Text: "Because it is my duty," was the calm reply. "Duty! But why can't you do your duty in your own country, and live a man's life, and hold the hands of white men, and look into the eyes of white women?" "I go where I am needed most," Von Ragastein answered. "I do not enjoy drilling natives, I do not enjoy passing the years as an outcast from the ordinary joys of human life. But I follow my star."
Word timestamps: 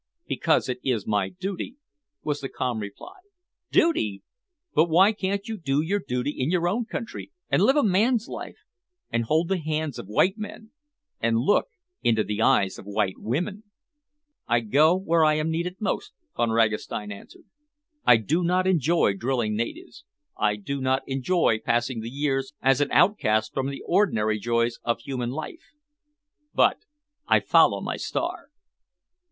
"Because 0.25 0.67
it 0.67 0.79
is 0.83 1.05
my 1.05 1.29
duty," 1.29 1.75
was 2.23 2.41
the 2.41 2.49
calm 2.49 2.79
reply. 2.79 3.19
"Duty! 3.71 4.23
But 4.73 4.89
why 4.89 5.11
can't 5.11 5.47
you 5.47 5.57
do 5.59 5.79
your 5.83 5.99
duty 5.99 6.31
in 6.35 6.49
your 6.49 6.67
own 6.67 6.85
country, 6.85 7.29
and 7.51 7.61
live 7.61 7.75
a 7.75 7.83
man's 7.83 8.27
life, 8.27 8.57
and 9.11 9.25
hold 9.25 9.47
the 9.47 9.59
hands 9.59 9.99
of 9.99 10.07
white 10.07 10.39
men, 10.39 10.71
and 11.19 11.37
look 11.37 11.67
into 12.01 12.23
the 12.23 12.41
eyes 12.41 12.79
of 12.79 12.85
white 12.87 13.19
women?" 13.19 13.61
"I 14.47 14.61
go 14.61 14.95
where 14.95 15.23
I 15.23 15.35
am 15.35 15.51
needed 15.51 15.75
most," 15.79 16.13
Von 16.35 16.49
Ragastein 16.49 17.11
answered. 17.11 17.45
"I 18.03 18.17
do 18.17 18.43
not 18.43 18.65
enjoy 18.65 19.13
drilling 19.13 19.55
natives, 19.55 20.03
I 20.35 20.55
do 20.55 20.81
not 20.81 21.03
enjoy 21.05 21.59
passing 21.63 21.99
the 22.01 22.09
years 22.09 22.53
as 22.59 22.81
an 22.81 22.91
outcast 22.91 23.53
from 23.53 23.69
the 23.69 23.83
ordinary 23.85 24.39
joys 24.39 24.79
of 24.83 24.99
human 25.01 25.29
life. 25.29 25.73
But 26.55 26.77
I 27.27 27.39
follow 27.39 27.81
my 27.81 27.97
star." 27.97 28.49